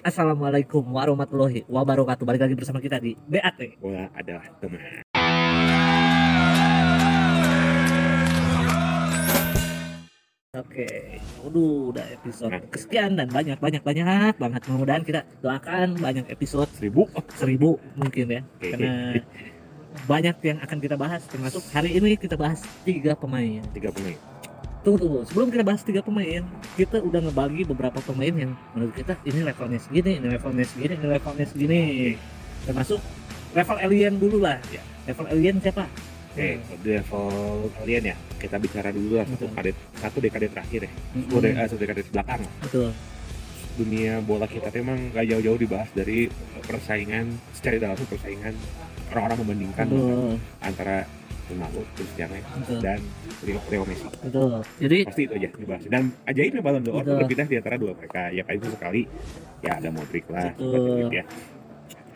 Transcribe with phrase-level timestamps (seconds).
[0.00, 2.24] Assalamualaikum warahmatullahi wabarakatuh.
[2.24, 3.76] Balik lagi bersama kita di BAT.
[3.84, 5.04] Bola adalah teman.
[10.50, 12.60] Oke, Waduh, udah episode Nah.
[12.74, 14.60] kesekian dan banyak banyak banyak banget.
[14.66, 17.06] Mudah-mudahan kita doakan banyak episode Seribu.
[17.38, 18.74] seribu mungkin ya, Oke.
[18.74, 18.92] karena
[20.10, 21.22] banyak yang akan kita bahas.
[21.30, 23.62] Termasuk hari ini kita bahas tiga pemain.
[23.70, 24.18] Tiga pemain.
[24.80, 26.40] Tunggu tunggu, sebelum kita bahas tiga pemain,
[26.72, 31.06] kita udah ngebagi beberapa pemain yang menurut kita ini levelnya segini, ini levelnya segini, ini
[31.06, 31.82] levelnya segini.
[32.64, 32.96] Termasuk
[33.52, 34.56] level alien dulu lah.
[34.72, 34.80] Ya.
[35.04, 35.84] Level alien siapa?
[36.32, 37.28] Oke, di level
[37.76, 38.16] kalian ya.
[38.40, 40.92] Kita bicara dulu lah satu dekade satu dekade terakhir ya.
[41.12, 42.40] Hmm, Satu dekade, satu dekade belakang.
[42.64, 42.88] Betul.
[43.76, 46.32] Dunia bola kita tuh emang gak jauh-jauh dibahas dari
[46.64, 48.56] persaingan secara dalam persaingan
[49.12, 50.32] orang-orang membandingkan Betul.
[50.64, 51.04] antara
[51.50, 52.78] Ronaldo, Cristiano Betul.
[52.80, 52.98] dan
[53.42, 54.06] Leo, Leo Messi.
[54.22, 54.50] Betul.
[54.78, 55.84] Jadi Pasti itu aja dibahas.
[55.90, 58.22] Dan ajaibnya Ballon d'Or berpindah di antara dua mereka.
[58.30, 59.02] Ya kayak itu sekali
[59.60, 61.10] ya ada Modric lah, Betul.
[61.10, 61.24] Ya.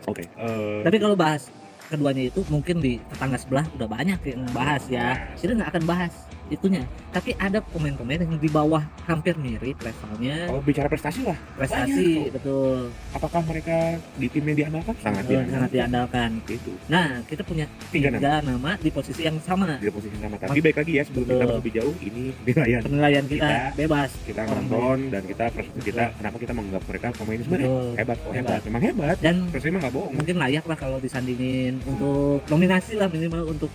[0.05, 0.25] Oke.
[0.29, 1.49] eh, tapi kalau bahas
[1.89, 5.17] keduanya itu mungkin di tetangga sebelah udah banyak yang bahas ya.
[5.37, 6.13] Kita nggak akan bahas
[6.47, 6.83] itunya.
[7.09, 12.91] Tapi ada pemain-pemain yang di bawah hampir mirip levelnya kalau bicara prestasi lah, prestasi betul
[13.11, 13.77] apakah mereka
[14.15, 14.95] di timnya diandalkan?
[14.99, 15.55] Sangat diandalkan.
[15.55, 16.31] sangat diandalkan.
[16.45, 19.79] Itu Nah kita punya tiga tiga, nama nama di posisi yang sama.
[19.79, 20.37] di posisi sama.
[20.37, 21.57] Tapi baik lagi ya sebelum kita Betul.
[21.57, 24.11] lebih jauh ini penilaian Penilaian kita, Kita- bebas.
[24.27, 27.87] kita nonton dan kita persepsi kita kenapa kita menganggap mereka pemain ini sebenarnya Betul.
[27.95, 28.51] hebat, oh Hebat.
[28.51, 29.17] hebat, memang hebat.
[29.21, 30.13] Dan Terus emang nggak bohong.
[30.15, 33.71] mungkin layak lah kalau disandingin untuk nominasi lah minimal untuk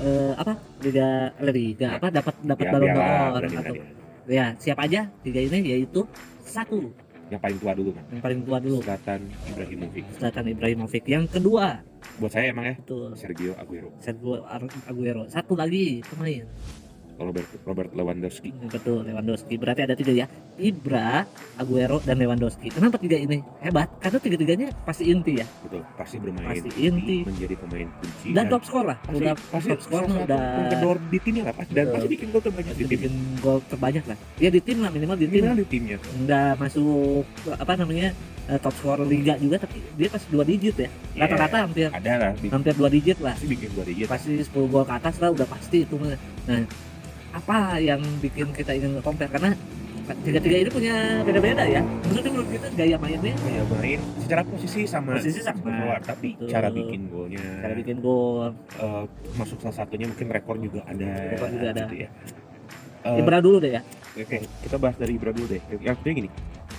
[0.00, 0.52] eh, apa?
[0.80, 1.08] Liga
[1.42, 2.08] liga apa?
[2.08, 3.74] Dapat dapat Ya, balon d'or atau
[4.30, 6.06] ya siapa aja tiga ini yaitu
[6.46, 6.88] satu.
[7.32, 8.78] Yang paling tua dulu kan, yang paling tua dulu.
[8.84, 10.04] Zlatan Ibrahimovic.
[10.20, 11.04] Zlatan Ibrahimovic.
[11.08, 11.80] Yang kedua.
[12.20, 12.74] Buat saya emang ya?
[12.76, 14.44] Itu Sergio Aguero, Sergio
[14.84, 15.24] Aguero.
[15.32, 16.44] Satu lagi pemain
[17.20, 18.50] Robert Robert Lewandowski.
[18.68, 19.54] betul Lewandowski.
[19.60, 20.26] Berarti ada tiga ya.
[20.56, 21.24] Ibra
[21.60, 22.72] Aguero dan Lewandowski.
[22.72, 23.40] Kenapa tiga ini?
[23.60, 25.46] Hebat karena tiga tiganya pasti inti ya.
[25.64, 27.18] Betul, pasti bermain Pasti inti.
[27.24, 28.98] menjadi pemain kunci dan top skor lah.
[29.02, 31.54] pasti, udah pasti top skor satu udah kedor di timnya lah.
[31.56, 34.16] Pasti dan pasti bikin gol terbanyak di tim bikin gol terbanyak lah.
[34.40, 35.40] Ya di tim lah minimal di tim.
[35.42, 35.96] Minimal di timnya.
[36.00, 37.24] Nggak masuk
[37.56, 38.08] apa namanya
[38.50, 40.88] eh, top skor liga juga tapi dia pasti dua digit ya.
[41.16, 42.32] Ya, rata-rata hampir ada lah.
[42.36, 43.34] hampir dua digit lah.
[43.36, 44.06] Pasti bikin dua digit.
[44.08, 45.96] Pasti 10 gol ke atas lah udah pasti itu
[46.42, 46.58] nah
[47.32, 49.56] apa yang bikin kita ingin compare karena
[50.26, 50.94] tiga-tiga ini punya
[51.24, 51.80] beda-beda ya.
[51.80, 55.62] Maksudnya menurut kita gaya mainnya kayak main secara posisi sama posisi sama.
[55.62, 56.48] keluar tapi Betul.
[56.50, 57.44] cara bikin golnya.
[57.62, 58.50] Cara bikin gol.
[58.82, 59.04] Eh,
[59.38, 61.82] masuk salah satunya mungkin rekor juga ada Rekor juga ada.
[61.86, 62.08] gitu ya.
[63.02, 63.82] Eh, Ibra dulu deh ya.
[64.12, 65.62] Oke kita bahas dari Ibra dulu deh.
[65.80, 66.30] Yang kedua gini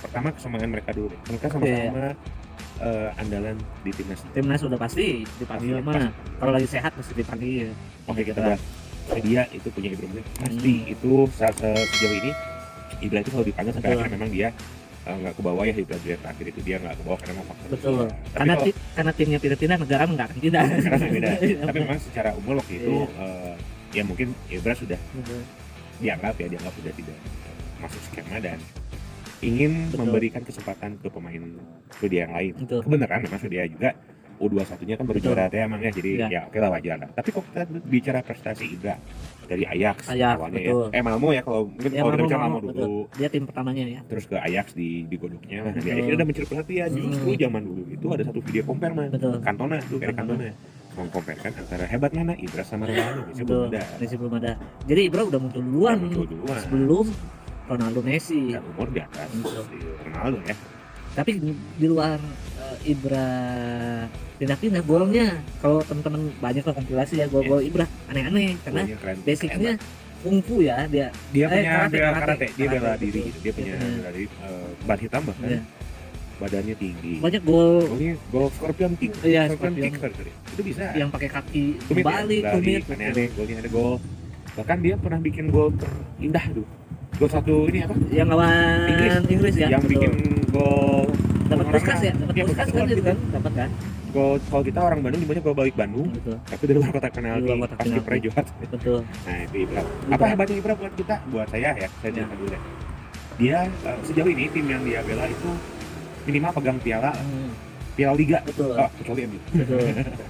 [0.04, 1.20] pertama kesamaan mereka dulu deh.
[1.32, 2.04] Mereka sama-sama
[2.84, 4.20] eh, andalan di timnas.
[4.36, 7.72] Timnas udah pasti dipanggil Pasti, mah kalau lagi sehat pasti dipanggil.
[8.04, 8.83] Oke kita bahas.
[9.20, 10.24] Dia itu punya Ibrahimovic.
[10.36, 12.30] Pasti itu saat se- sejauh ini
[13.00, 14.00] Ibra itu selalu dipanggil sampai Betul.
[14.00, 14.48] akhirnya memang dia
[15.04, 17.48] eh, nggak ke bawah ya Ibra dia terakhir itu dia nggak ke bawah karena memang
[17.50, 17.92] faktor betul.
[18.08, 21.30] Tapi karena kalau ti- karena timnya pindah-pindah negara nggak akan karena beda.
[21.38, 23.54] Iya, Tapi memang secara umur waktu itu eh,
[23.92, 25.40] ya mungkin Ibra sudah betul.
[26.00, 28.58] dianggap ya dianggap sudah tidak eh, masuk skema dan
[29.40, 30.08] ingin Betul.
[30.08, 31.42] memberikan kesempatan ke pemain
[31.92, 32.52] Swedia yang lain.
[32.56, 32.80] Betul.
[32.80, 33.92] Kebenaran memang Swedia juga
[34.44, 36.26] U21-nya kan baru juara ya emang ya jadi Iya.
[36.28, 37.08] ya oke lah wajar lah.
[37.10, 38.94] Tapi kalau kita bicara prestasi Ibra
[39.44, 40.84] dari Ajax, Ajax, awalnya betul.
[40.86, 40.94] ya.
[40.94, 42.80] Eh Malmo ya kalau mungkin Ya, kalau Malmo, bicara Malmo, Malmo betul.
[42.82, 45.88] dulu dia tim pertamanya ya terus ke Ajax di di godoknya nah, di.
[45.90, 47.40] Ajax udah mencuri perhatian justru Hmm.
[47.42, 50.38] zaman dulu itu ada satu video compare mah betul Cantona tuh kayak Cantona.
[50.40, 54.52] Cantona mengkomparkan antara hebat mana Ibra sama Ronaldo Messi betul belum ada Messi belum ada
[54.86, 56.58] jadi Ibra udah muncul duluan Udah muncul duluan.
[56.60, 57.06] sebelum
[57.64, 59.28] Ronaldo Messi dan umur di atas
[60.04, 60.54] Ronaldo ya
[61.14, 61.30] tapi
[61.74, 62.18] di luar
[62.82, 63.28] Ibra
[64.34, 65.26] pindah-pindah golnya.
[65.58, 67.86] Kalau teman-teman banyak lah kompilasi ya gol-gol Ibra.
[68.08, 68.82] Aneh-aneh karena
[69.22, 69.72] basicnya
[70.24, 72.24] kungfu ya dia dia eh, punya karate, bela karate.
[72.24, 73.20] karate, dia bela Karate, diri.
[73.20, 73.38] Gitu.
[73.40, 74.26] dia punya punya- bela diri.
[74.26, 75.48] Eh, ban hitam bahkan.
[75.48, 75.62] Iya.
[76.34, 77.14] badannya tinggi.
[77.22, 79.14] Banyak gol golnya gol scorpion kick.
[79.22, 79.84] Iya, scorpion scorpion.
[79.86, 80.32] kick sorry, sorry.
[80.50, 80.84] itu bisa.
[80.92, 82.82] Yang pakai kaki ya, kembali balik, tumit.
[82.90, 83.26] aneh-aneh.
[83.30, 83.94] Golnya ada gol.
[84.54, 86.66] Bahkan dia pernah bikin gol terindah tuh.
[87.14, 87.94] Gol satu ini apa?
[88.10, 88.50] Yang lawan
[88.90, 89.12] Inggris.
[89.30, 89.68] Inggris, ya.
[89.70, 89.92] Yang betul.
[89.94, 90.12] bikin
[90.50, 91.06] gol
[91.76, 92.12] puskas ya?
[92.14, 93.16] Dapat Iya, puskas kan kan?
[93.32, 93.70] Dapat kan?
[94.10, 96.06] Gol kalau kita orang Bandung nyebutnya gol balik Bandung.
[96.08, 96.36] Betul.
[96.40, 97.98] Tapi dari luar kotak penalti Di luar kotak pas penalti.
[97.98, 98.98] kipernya Johar betul.
[99.20, 99.82] Nah itu Ibra.
[100.08, 101.14] apa hebatnya Ibra buat kita?
[101.28, 102.14] Buat saya ya saya Ya.
[102.16, 102.62] cerita dulu deh
[103.34, 105.50] dia eh, sejauh ini tim yang dia bela itu
[106.22, 107.50] minimal pegang piala Hmm,
[107.92, 108.38] piala liga.
[108.44, 108.70] Betul.
[108.72, 109.78] Oh, kecuali MU betul.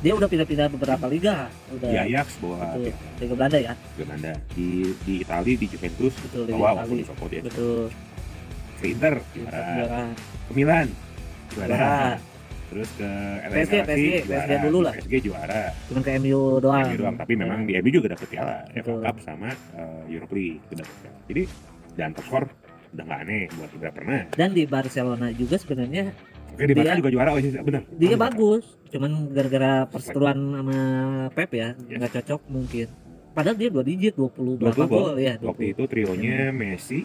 [0.00, 1.36] Dia udah pindah-pindah bebeberapa liga.
[1.70, 1.84] Udah.
[1.84, 2.92] Di Ajax bawa betul.
[3.18, 3.72] Liga Belanda ya?
[3.94, 4.32] Belanda.
[4.50, 4.68] Di
[5.02, 6.14] di Itali di Juventus.
[6.18, 6.96] Betul bawa Itali.
[6.96, 7.92] di Sopot ya betul.
[8.74, 9.14] Ke Inter.
[9.30, 10.88] Juara juara ke Milan
[11.50, 11.68] juara.
[11.68, 11.98] Juara
[12.64, 13.10] terus ke
[13.46, 14.92] PSG, PSG, PSG dulu lah.
[14.94, 15.62] PSG juara.
[15.86, 16.82] Cuma ke MU doang.
[16.84, 18.98] MU doang tapi memang di MU juga dapet piala FA Betul.
[19.00, 21.18] Cup sama uh, Europa League itu dapet piala.
[21.24, 21.42] jadi
[21.94, 22.46] dan top score
[22.90, 26.10] udah nggak aneh buat Ibra pernah dan di Barcelona juga sebenarnya
[26.48, 27.82] oke di Barca Dia- juga juara oh iya benar.
[27.88, 30.78] dia Oh, bagus cuman gara-gara perseteruan sama
[31.30, 31.96] Pep ya Yes.
[31.96, 32.86] nggak cocok mungkin.
[33.30, 35.14] Padahal dia dua digit 20 berapa 20 gol.
[35.16, 37.02] ya waktu 20 itu trionya Messi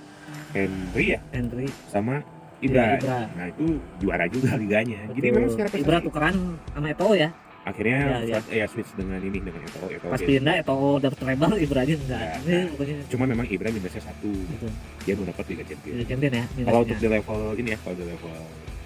[0.50, 1.66] Henry ya Henry.
[1.86, 2.22] sama
[2.60, 2.86] Ibra.
[3.00, 3.20] Ibra.
[3.36, 3.66] Nah itu
[3.98, 5.00] juara juga liganya.
[5.12, 5.36] Jadi betul.
[5.40, 6.36] memang secara prestasi Ibra tukeran
[6.72, 8.40] sama Eto'o ya akhirnya iya.
[8.40, 10.10] switch- ya switch dengan ini dengan Eto'o Eto'o.
[10.10, 12.66] pas pindah Eto'o dapet treble Ibra aja enggak Ya.
[12.72, 14.66] pokoknya Cuma memang Ibra minusnya satu, gitu
[15.06, 15.96] dia belum dapat Liga Champions.
[16.00, 18.34] Liga Champion ya Kalau untuk di level ini ya, kalau di level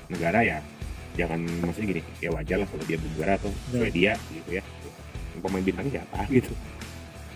[0.10, 0.58] negara ya
[1.14, 3.80] jangan maksudnya gini, ya wajar lah kalau dia belum juara atau Betul.
[3.86, 4.64] Swedia gitu ya.
[5.38, 6.52] Pemain bintang siapa gitu.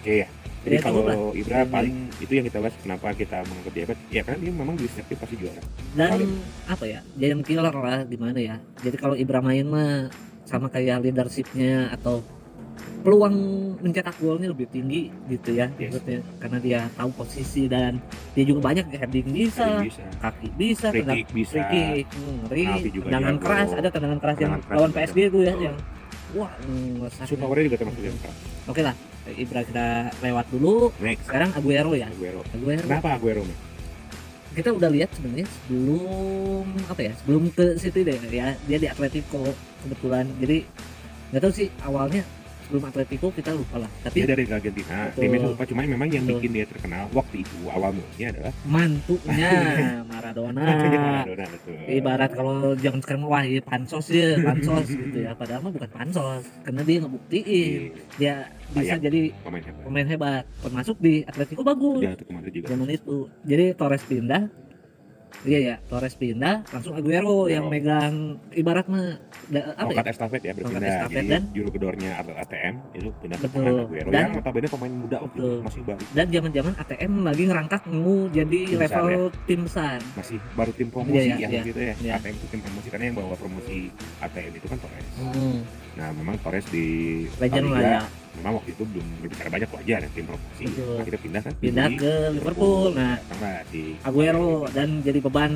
[0.01, 0.28] Oke ya.
[0.67, 0.85] Jadi Ya, lah.
[0.85, 4.39] kalau Ibra Yang- paling itu yang kita bahas kenapa kita menganggap dia hebat, ya karena
[4.41, 5.61] dia memang di setiap tim pasti juara.
[5.93, 6.31] dan paling.
[6.67, 10.11] apa ya giant killer lah gimana ya jadi kalau Ibra main mah
[10.43, 12.19] sama kayak leadershipnya atau
[12.99, 13.35] peluang
[13.79, 15.95] mencetak golnya lebih tinggi gitu ya Yes.
[15.95, 18.03] maksudnya karena dia tahu posisi dan
[18.33, 22.35] dia juga banyak heading bisa Jadi bisa, kaki bisa free kick bisa, free kick hmm,
[22.43, 22.63] ngeri
[22.99, 25.75] tendangan keras ada tendangan keras yang keras lawan PSG itu ya yang
[26.33, 26.51] wah
[26.99, 28.37] ngesak shoot powernya juga termasuk yang keras.
[28.67, 28.95] oke lah
[29.35, 32.41] Ibra kita lewat dulu Next, sekarang Aguero ya Aguero.
[32.56, 33.44] Aguero Kenapa Aguero?
[33.44, 33.68] Nih?
[34.57, 39.53] kita udah lihat sebenarnya sebelum apa ya sebelum ke City deh ya dia di Atletico
[39.85, 40.65] kebetulan jadi
[41.29, 42.25] nggak tahu sih awalnya
[42.67, 45.21] sebelum Atletico kita lupa lah Dia tapi dari Argentina, Betul.
[45.23, 46.35] timnya lupa cuma memang yang Betul.
[46.43, 49.51] bikin dia terkenal waktu itu awal mulanya adalah mantunya
[50.11, 51.75] Maradona Maradona betul.
[51.87, 56.43] ibarat kalau jangan sekarang wah ini pansos ya pansos gitu ya padahal mah bukan pansos
[56.67, 57.81] karena dia ngebuktiin
[58.19, 58.33] dia
[58.67, 59.83] bisa jadi pemain hebat.
[59.87, 62.13] pemain hebat termasuk di Atletico bagus Dia
[62.51, 62.67] juga.
[62.67, 63.15] zaman itu
[63.47, 64.66] jadi Torres pindah
[65.44, 68.15] iya ya Torres pindah langsung Aguero yang megang
[68.51, 69.15] ibarat mah
[69.45, 70.81] da- apa ya Tongkat estafet ya berpindah.
[70.83, 74.94] Estafet Jadi dan- juru kedornya ATM itu pindah ke tangan Aguero Dan- yang notabene pemain
[74.97, 79.01] muda waktu itu masih baru dan zaman zaman ATM lagi ngerangkak mau jadi Tim besar
[79.03, 81.62] level tim besar masih baru tim promosi Iya, iya, yang iya.
[81.63, 81.94] gitu ya.
[81.97, 82.13] Iya.
[82.18, 83.77] ATM itu tim promosi karena yang bawa promosi
[84.19, 85.07] ATM itu kan Torres.
[85.18, 85.57] hmm,
[85.97, 86.85] Nah memang Torres di
[87.41, 88.01] legend La lah ya
[88.38, 90.63] memang waktu itu belum berbicara banyak wajar ya tim promosi.
[90.69, 90.95] Betul.
[91.01, 95.53] Akhirnya pindah kan pindah ke Liverpool nah Sama di Aguero dan jadi beban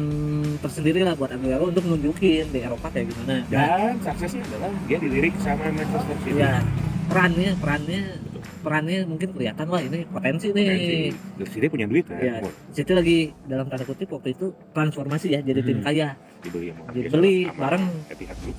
[0.66, 5.34] tersendiri lah buat Aguero untuk nunjukin di Eropa kayak gimana dan suksesnya adalah dia dilirik
[5.38, 6.42] sama Manchester City.
[6.42, 6.66] ya
[7.06, 8.02] perannya perannya
[8.62, 11.12] perannya mungkin kelihatan lah ini potensi nih.
[11.12, 11.50] Potensi.
[11.52, 12.06] City punya duit.
[12.08, 15.86] Wah, City lagi dalam tanda kutip waktu itu transformasi ya jadi tim Hmm.
[15.86, 16.10] kaya.
[16.42, 17.84] Dibeli sama Dibeli bareng.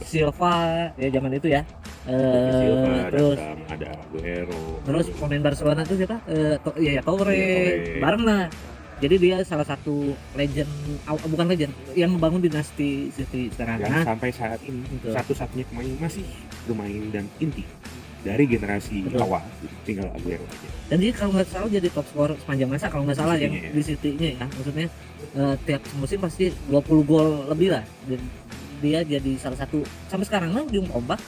[0.02, 0.54] Silva
[0.94, 1.62] ya zaman itu ya.
[2.06, 3.38] Silva, eh terus
[3.70, 4.62] ada Aguero.
[4.82, 6.18] terus pemain Barcelona itu siapa?
[6.26, 7.42] Eh to, ya, ya Torre
[7.98, 8.44] bareng lah.
[9.02, 10.70] Jadi dia salah satu legend
[11.26, 13.82] bukan legend yang membangun dinasti City sekarang.
[13.82, 16.22] Dan nah sampai saat ini satu-satunya pemain yang masih
[16.70, 17.66] bermain dan inti
[18.22, 19.26] dari generasi Betul.
[19.26, 19.42] awal
[19.82, 20.68] tinggal Aguero aja.
[20.90, 23.70] dan dia kalau nggak salah jadi top scorer sepanjang masa kalau nggak salah yang ya.
[23.74, 24.86] di City-nya ya maksudnya
[25.34, 28.20] eh, tiap musim pasti 20 gol lebih lah dan
[28.82, 31.18] dia jadi salah satu sampai sekarang lah ujung tombak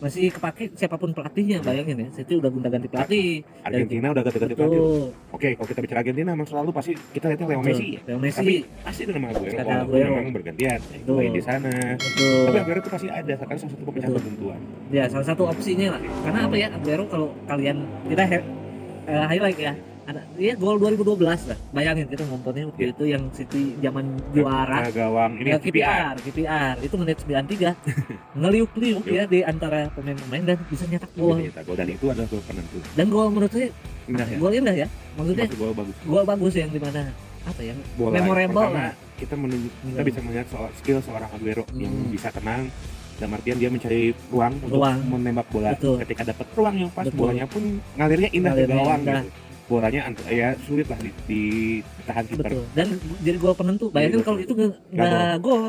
[0.00, 4.54] masih kepake siapa pun pelatihnya bayangin ya City udah gonta ganti pelatih Argentina udah ganti-ganti
[4.56, 4.80] pelatih.
[4.80, 5.04] betul
[5.36, 7.60] Oke, kalau kita bicara Argentina memang selalu pasti kita lihatnya Leo.
[7.60, 7.88] Messi.
[7.96, 8.00] ya.
[8.08, 9.56] Leo Messi Tapi pasti itu nama Aguero.
[9.60, 10.12] Aguero.
[10.16, 10.80] memang bergantian.
[10.80, 11.16] Betul.
[11.16, 11.72] Main di sana.
[12.00, 14.60] betul Tapi Aguero itu pasti ada karena salah satu pemecah kebuntuan.
[14.90, 17.76] ya salah satu opsinya lah karena apa ya Aguero kalau kalian
[18.08, 22.90] kita eh, highlight ya ada dia gol 2012 lah bayangin kita nontonnya waktu Iya.
[22.90, 26.14] itu yang City zaman juara gawang ini Ya, KPR.
[26.18, 27.76] KPR, itu menit 93
[28.40, 32.28] ngeliuk-liuk ya di antara pemain-pemain dan bisa nyetak Bisa gol nyetak gol dan itu adalah
[32.28, 32.78] gol penentu.
[32.92, 33.68] dan gol menurut saya
[34.06, 34.36] Indah ya.
[34.36, 35.96] gol indah ya maksudnya Masuk gol bagus.
[36.02, 37.02] gol bagus yang di mana
[37.40, 38.92] apa ya Bola Memorable lah.
[39.14, 40.04] kita menunjuk kita Iya.
[40.06, 42.10] bisa melihat soal skill seorang Aguero yang Hmm.
[42.10, 42.68] bisa tenang
[43.16, 44.96] dalam artian dia mencari ruang, Ruang.
[44.96, 46.00] untuk menembak bola Betul.
[46.00, 47.18] ketika dapat ruang yang pas Betul.
[47.18, 47.62] bolanya pun
[47.94, 49.28] ngalirnya indah ke gawang gitu
[49.70, 52.42] bolanya ya sulit lah di, ditahan kiper.
[52.42, 52.64] Betul.
[52.74, 52.86] Dan
[53.22, 55.62] jadi gol penentu bayangin Iya, kalau itu nggak gol.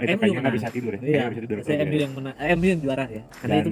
[0.00, 1.00] Eh, MU nggak bisa tidur ya.
[1.04, 1.22] Iya.
[1.28, 1.56] Bisa tidur.
[1.60, 2.34] Saya MU yang menang.
[2.40, 3.22] Eh, MU yang juara ya.
[3.44, 3.70] Karena dan itu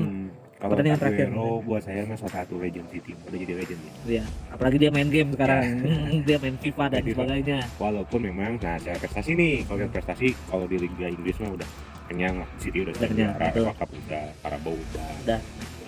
[0.60, 1.26] kalau pertandingan terakhir.
[1.32, 3.92] Aguero buat saya mah salah satu legend City udah jadi legend ya.
[4.20, 5.62] Ya apalagi dia main game sekarang.
[6.28, 7.58] Dia main FIFA dan sebagainya.
[7.80, 9.64] Walaupun memang nah secara prestasi nih.
[9.64, 11.68] Kalau prestasi kalau di Liga Inggris mah udah
[12.10, 13.64] kenyang lah City udah Udah kenyang, betul.
[13.64, 15.40] FA Cup udah Carabao udah Udah.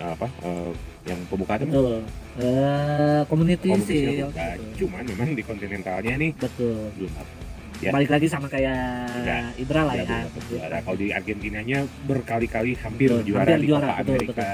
[0.05, 0.71] apa eh,
[1.03, 1.99] yang pembukaan betul
[2.39, 4.55] eh community Community sih udah.
[4.73, 7.33] cuman memang di kontinentalnya nih betul belum apa
[7.81, 7.91] Ya.
[7.91, 9.43] balik lagi sama kayak Udah.
[9.59, 13.99] Ibra lah Ya, ya, kalau di Argentinanya berkali-kali hampir Betul, juara hampir di juara, Copa
[13.99, 14.49] betul, Amerika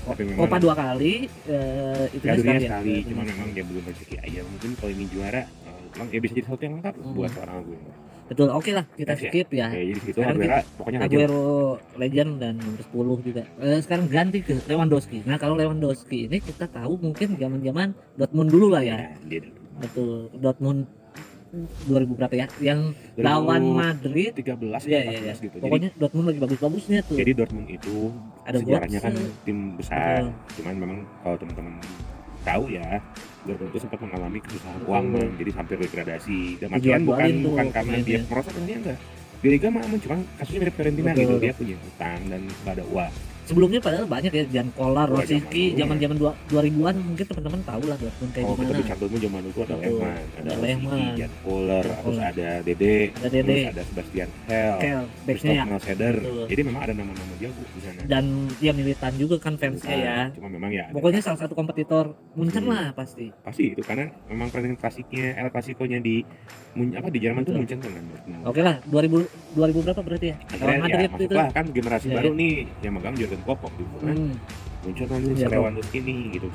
[0.00, 1.14] tapi memang Copa dua kali
[1.44, 2.60] eh, itu sekali ya.
[2.62, 3.32] sekali Piala cuma dunia.
[3.34, 5.42] memang dia belum rezeki aja mungkin kalau ini juara
[6.08, 7.14] ya bisa jadi sesuatu yang lengkap Hmm.
[7.14, 7.90] buat seorang Aguero
[8.26, 9.20] betul oke lah kita ya.
[9.20, 11.44] skip ya Oke, jadi situ Sekarang Aguero pokoknya Aguero
[11.96, 12.82] legend dan nomor
[13.18, 17.58] 10 juga Eh, sekarang ganti ke Lewandowski nah kalau Lewandowski ini kita tahu mungkin zaman
[17.60, 19.42] zaman Dortmund dulu lah ya dia
[19.76, 20.86] betul Dortmund
[21.50, 24.54] 2000 berapa ya yang lawan Madrid 13
[24.86, 25.34] Iya iya iya.
[25.34, 25.50] gitu.
[25.50, 27.18] Jadi, Pokoknya Dortmund lagi bagus-bagusnya tuh.
[27.18, 28.14] jadi Dortmund itu
[28.46, 30.22] Ada sejarahnya kan tim besar.
[30.22, 30.54] Betul.
[30.56, 31.74] Cuman memang kalau teman-teman
[32.40, 33.02] tahu ya
[33.48, 34.86] Dortmund itu sempat mengalami kesusahan Betul.
[34.86, 36.40] keuangan, jadi hampir degradasi.
[36.60, 38.28] Dan artian bukan bukan karena dia pemainnya.
[38.28, 38.98] merosot dia enggak.
[39.40, 41.34] Di Liga mah cuma kasusnya mirip Fiorentina gitu.
[41.40, 43.12] Dia punya utang dan nggak ada uang.
[43.50, 47.96] Sebelumnya padahal banyak ya Jan Kolar, Oh, zaman zaman-zaman dua- 2000-an mungkin teman-teman tahu lah
[47.98, 48.78] Dortmund kayak Oh, kita gimana.
[48.78, 49.82] bicara dulu zaman dulu ada Betul.
[49.82, 51.00] Lehmann, ada Lehmann.
[51.10, 51.30] Jan Jan
[51.98, 55.78] terus ada Dede, Ada Dede, terus ada Sebastian Hell, Kel, backnya ya.
[55.80, 56.16] Seder.
[56.46, 58.00] Jadi memang ada nama-nama jago di sana.
[58.06, 58.24] Dan
[58.60, 60.18] ya militan juga kan fansnya ya.
[60.30, 62.70] Cuma memang ya Pokoknya salah satu kompetitor Munchen Hmm.
[62.70, 63.34] lah pasti.
[63.42, 66.22] pasti itu karena memang klasiknya El Clasico-nya di
[66.94, 67.58] apa di Jerman tuh.
[67.58, 68.04] Munchen tuh kan.
[68.46, 70.36] Oke lah, 2000 2000 berapa berarti ya?
[70.46, 71.14] Akhirnya ya Madrid itu.
[71.16, 74.14] masuklah kan generasi Ya, baru nih yang megang Jurgen Klopp waktu itu kan.
[74.14, 74.34] Hmm,
[74.80, 76.48] Muncul kan Iya, si Lewandowski ini gitu.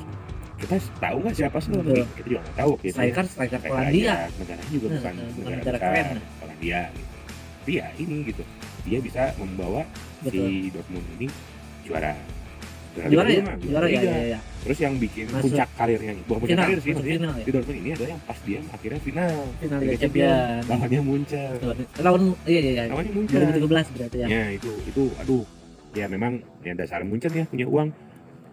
[0.56, 2.00] Kita tahu nggak siapa sih Lewandowski?
[2.00, 2.14] Betul.
[2.16, 2.94] Kita juga nggak tahu gitu.
[2.96, 4.06] striker striker Polandia.
[4.08, 6.06] aja, negaranya juga bukan nah, negara negara besar, keren.
[6.40, 7.14] Polandia gitu.
[7.56, 8.42] Tapi ya ini gitu.
[8.86, 9.82] Dia bisa membawa
[10.24, 11.26] si Dortmund ini
[11.82, 12.12] juara.
[12.96, 13.44] Juara Liga ya?
[13.44, 14.38] mah, Juara ya, ya, ya.
[14.66, 15.42] Terus yang bikin Masuk.
[15.46, 17.44] puncak karirnya, bukan puncak karir sih, maksudnya final ya.
[17.44, 19.30] di Dortmund ini adalah yang pas dia akhirnya final.
[19.56, 20.60] Final Liga Liga Champion.
[20.66, 21.50] Lawannya Munchen.
[22.00, 22.82] Lawan iya iya iya.
[22.90, 23.38] Lawannya Munchen.
[23.62, 24.26] 2013 berarti ya.
[24.26, 25.44] Ya itu itu aduh
[25.92, 27.88] ya memang ya dasar Munchen ya punya uang.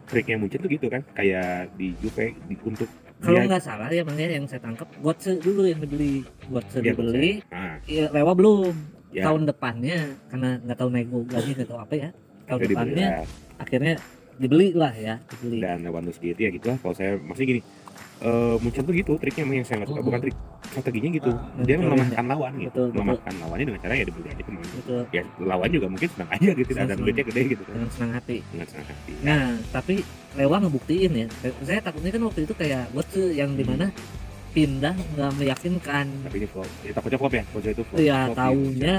[0.03, 4.35] Triknya Munchen tuh gitu kan kayak di Juve di, untuk Kalau nggak salah ya makanya
[4.35, 6.27] yang saya tangkap Götze dulu yang dibeli.
[6.51, 8.75] Götze dia dibeli, Nah, ya, Lewa belum.
[9.15, 9.97] ya Tahun depannya
[10.27, 12.09] karena nggak tahu nego gaji nggak tahu apa ya.
[12.43, 13.27] Tahun jadi depannya berat.
[13.63, 13.95] akhirnya
[14.35, 15.59] dibeli lah ya, dibeli.
[15.59, 17.61] dan Lewandowski itu ya gitu lah kalau saya masih gini
[18.19, 21.75] eh Munchen tuh gitu triknya yang saya nggak suka bukan trik strateginya gitu Ah, dia
[21.75, 22.95] melemahkan lawan gitu Betul, betul.
[22.95, 25.01] melemahkan lawannya dengan cara ya dibeli aja pemain Betul.
[25.11, 26.97] ya lawan juga mungkin senang aja gitu ada Senang.
[26.97, 28.37] duitnya gede gitu kan Dengan senang hati.
[28.47, 29.95] dengan senang hati Nah, tapi
[30.33, 31.27] Lewa ngebuktiin ya.
[31.61, 33.85] Saya takutnya kan waktu itu kayak Götze yang di mana
[34.49, 36.05] pindah nggak meyakinkan.
[36.23, 38.95] tapi ini flop ya, takutnya flop ya kalau itu flop Iya, Flop tahunya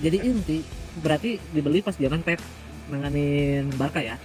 [0.00, 0.58] jadi inti
[0.96, 2.40] berarti dibeli pas zaman Pep
[2.88, 4.16] nanganin Barca ya.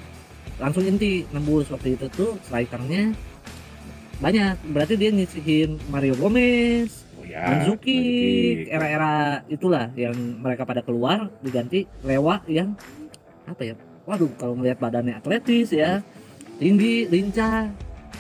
[0.60, 3.16] Langsung inti nembus waktu itu tuh strikernya
[4.20, 4.56] banyak.
[4.76, 8.68] Berarti dia nyisihin Mario Gomez, Oh ya, Mandzukic.
[8.68, 12.76] era-era itulah yang mereka pada keluar diganti Lewa yang
[13.48, 13.76] apa ya?
[14.04, 16.04] Waduh, kalau melihat badannya atletis ya,
[16.60, 17.72] tinggi, lincah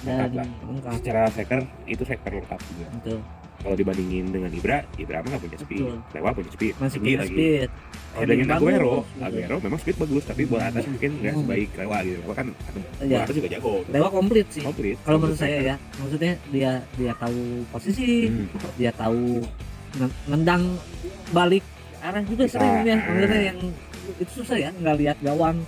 [0.07, 0.31] dan
[0.63, 3.19] Lengkap secara striker itu striker lengkap juga Betul.
[3.59, 5.97] kalau dibandingin dengan Ibra Ibra mah nggak punya speed Betul.
[6.15, 7.69] Lewa punya speed Masih tinggi punya lagi speed.
[8.09, 8.93] Kalau dengan Aguero.
[9.17, 11.41] Aguero memang speed bagus tapi bola atas mungkin nggak Hmm.
[11.43, 12.19] sebaik Lewa gitu.
[12.19, 12.47] Lewa kan
[12.99, 13.73] bola atas juga jago.
[13.87, 14.63] Lewa komplit sih.
[14.63, 14.97] komplit.
[15.01, 15.75] Kalau menurut saya ya.
[15.97, 17.39] Maksudnya dia dia tahu
[17.69, 18.47] posisi Hmm.
[18.75, 19.41] dia tahu
[20.25, 20.63] nendang
[21.29, 21.65] balik
[21.99, 22.97] arah juga sering ya.
[22.97, 23.59] Maksudnya yang
[24.09, 25.61] itu susah ya nggak lihat gawang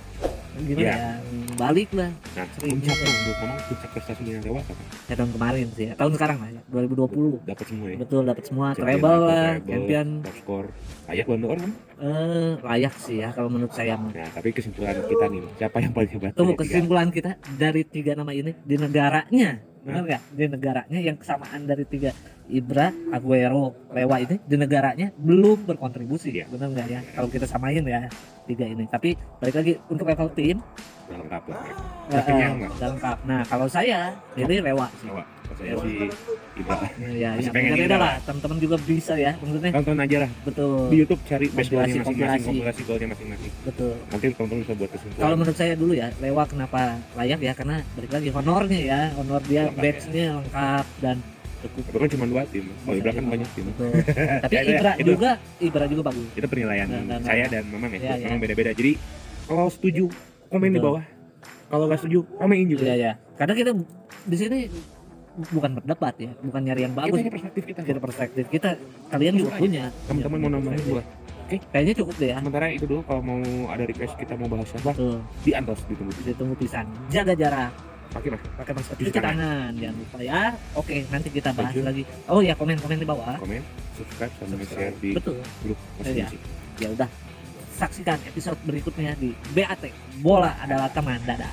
[0.60, 0.94] gimana Iya.
[0.94, 1.12] ya.
[1.56, 2.12] Balik lah.
[2.36, 4.74] Nah puncak tuh menurut memang puncak prestasinya Lewa apa
[5.08, 5.94] ya tahun kemarin sih ya.
[5.96, 7.98] tahun sekarang lah ya 2020 dapat semua ya?
[7.98, 8.66] Betul dapat semua.
[8.74, 10.08] Treble lah champion.
[10.22, 10.68] top score.
[11.08, 11.72] Layak d'Or kan?
[12.02, 16.12] Eh, layak sih ya kalau menurut saya nah tapi kesimpulan kita nih siapa yang paling
[16.12, 16.32] hebat?
[16.34, 19.62] Tunggu kesimpulan kita dari tiga nama ini di negaranya.
[19.82, 20.22] Benar nggak?
[20.34, 22.14] Di negaranya yang kesamaan dari tiga
[22.52, 26.30] Ibra, Aguero, Lewa ini di negaranya belum berkontribusi.
[26.34, 26.46] Iya.
[26.46, 27.00] benar nggak ya?
[27.12, 28.12] Kalau kita samain ya
[28.44, 28.84] tiga ini.
[28.86, 30.58] Tapi balik lagi untuk level tim
[31.08, 31.72] Udah lengkap lah mereka.
[31.72, 34.00] eh, Udah kenyang lah udah lengkap nah kalau saya
[34.34, 35.08] ini Lewa sih.
[35.08, 35.24] Lewa.
[35.52, 36.08] Saya si
[36.56, 36.76] Ibra
[37.12, 38.14] ya, Masih ya pengen Ibra lah.
[38.24, 39.72] Teman-teman juga bisa ya maksudnya.
[39.72, 40.32] Tonton aja lah.
[40.42, 40.88] Betul.
[40.88, 42.82] Di YouTube cari best golnya masing-masing kompilasi.
[42.84, 43.52] golnya masing-masing.
[43.62, 43.94] Betul.
[44.08, 45.22] Nanti teman-teman bisa buat kesimpulan.
[45.22, 46.80] Kalau menurut saya dulu ya Lewa kenapa
[47.16, 47.52] layak ya?
[47.52, 49.02] Karena balik lagi honornya ya.
[49.16, 49.82] Honor dia Lengkap ya.
[49.84, 51.18] badge-nya lengkap dan
[51.64, 53.66] itu kan cuma dua tim kalau Ibra kan banyak tim.
[54.44, 55.10] Tapi Ya, ya, Ibra itu.
[55.12, 56.28] juga Ibra juga bagus.
[56.32, 57.20] itu penilaian Nah, nah, nah.
[57.24, 58.26] saya dan memang ya, Iya, iya.
[58.26, 58.92] memang beda-beda jadi
[59.44, 60.06] kalau setuju
[60.48, 61.04] komen di bawah
[61.68, 63.12] kalau nggak setuju komenin juga Iya ya.
[63.34, 63.72] Karena kita
[64.22, 64.60] di sini
[65.48, 67.18] bukan berdebat ya, bukan nyari yang kita bagus.
[67.18, 68.70] ini perspektif kita Kita perspektif kita
[69.08, 69.84] kalian juga Iya, punya.
[70.06, 71.06] teman-teman mau Punya nambahin buat
[71.52, 72.38] Kayaknya cukup deh ya.
[72.40, 74.92] sementara itu dulu kalau mau ada request kita mau bahas apa
[75.42, 76.88] di antos ditunggu di Ditunggu pisan.
[77.08, 77.72] Jaga jarak.
[78.12, 79.34] Pakai mah Pakai masker Cuci tangan.
[79.34, 79.72] tangan.
[79.74, 80.42] Jangan lupa ya.
[80.76, 82.04] Oke, nanti kita bahas lagi.
[82.28, 83.36] Oh ya, komen-komen di bawah.
[83.40, 83.64] komen
[83.96, 85.40] subscribe sama share di Betul.
[85.64, 86.42] grup masing-masing
[86.78, 87.10] Ya udah.
[87.72, 89.90] Saksikan episode berikutnya di BAT.
[90.22, 91.18] Bola adalah teman.
[91.24, 91.50] Dadah.